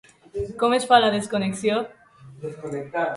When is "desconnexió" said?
1.17-1.77